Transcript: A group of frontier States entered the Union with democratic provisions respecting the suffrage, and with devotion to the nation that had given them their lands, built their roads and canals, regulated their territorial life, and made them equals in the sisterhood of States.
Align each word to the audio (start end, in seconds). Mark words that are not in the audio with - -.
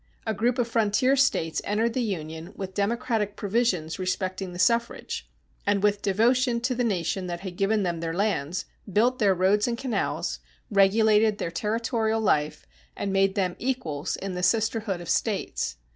A 0.25 0.33
group 0.33 0.57
of 0.57 0.67
frontier 0.67 1.15
States 1.15 1.61
entered 1.63 1.93
the 1.93 2.01
Union 2.01 2.53
with 2.55 2.73
democratic 2.73 3.35
provisions 3.35 3.99
respecting 3.99 4.51
the 4.51 4.57
suffrage, 4.57 5.29
and 5.63 5.83
with 5.83 6.01
devotion 6.01 6.59
to 6.61 6.73
the 6.73 6.83
nation 6.83 7.27
that 7.27 7.41
had 7.41 7.55
given 7.55 7.83
them 7.83 7.99
their 7.99 8.11
lands, 8.15 8.65
built 8.91 9.19
their 9.19 9.35
roads 9.35 9.67
and 9.67 9.77
canals, 9.77 10.39
regulated 10.71 11.37
their 11.37 11.51
territorial 11.51 12.19
life, 12.19 12.65
and 12.97 13.13
made 13.13 13.35
them 13.35 13.55
equals 13.59 14.15
in 14.15 14.33
the 14.33 14.41
sisterhood 14.41 15.01
of 15.01 15.07
States. 15.07 15.77